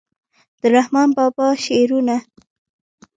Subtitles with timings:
[0.61, 2.17] د رحمان بابا شعرونه